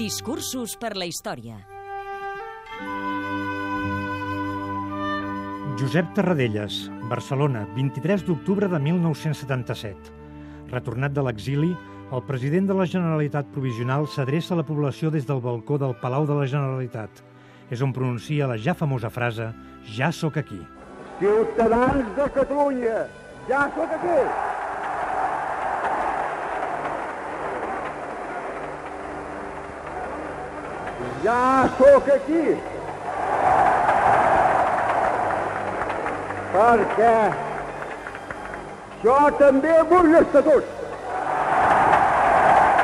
[0.00, 1.58] Discursos per la història.
[5.76, 6.78] Josep Tarradellas,
[7.10, 10.14] Barcelona, 23 d'octubre de 1977.
[10.70, 11.68] Retornat de l'exili,
[12.16, 16.24] el president de la Generalitat Provisional s'adreça a la població des del balcó del Palau
[16.30, 17.20] de la Generalitat.
[17.68, 19.50] És on pronuncia la ja famosa frase
[19.98, 20.62] «Ja sóc aquí».
[21.20, 23.04] Ciutadans de Catalunya,
[23.52, 24.49] ja sóc aquí!
[31.24, 32.44] Ja sóc aquí!
[36.50, 37.14] Perquè
[39.04, 40.76] jo també vull l'Estatut.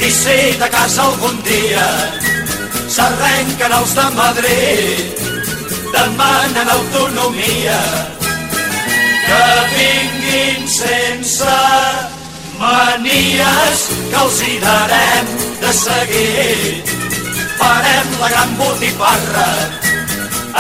[0.06, 1.88] i si de casa algun dia.
[2.94, 5.20] S'arrenquen els de Madrid,
[5.94, 7.80] demanen autonomia,
[9.26, 11.58] que vinguin sense
[12.58, 15.30] manies, que els hi darem
[15.62, 16.82] de seguir.
[17.60, 19.48] Farem la gran botifarra,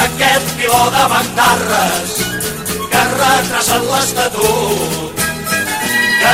[0.06, 2.14] aquest piló de bandarres
[2.92, 5.21] que retrasen l'Estatut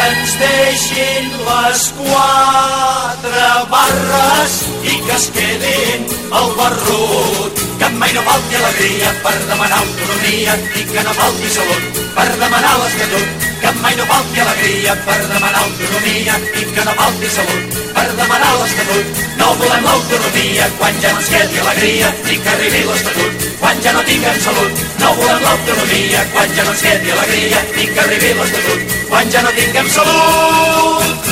[0.04, 6.08] ens deixin les quatre barres i que es quedin
[6.40, 7.66] al barrut.
[7.78, 12.74] Que mai no falti alegria per demanar autonomia i que no falti salut per demanar
[12.82, 13.47] l'Estatut.
[13.68, 18.54] Que mai no falti alegria per demanar autonomia i que no falti salut per demanar
[18.62, 19.20] l'Estatut.
[19.42, 23.46] No volem l'autonomia quan ja no ens quedi alegria i que arribi l'Estatut.
[23.60, 27.90] Quan ja no tinguem salut, no volem l'autonomia quan ja no ens quedi alegria i
[27.92, 29.00] que arribi l'Estatut.
[29.10, 31.27] Quan ja no tinguem salut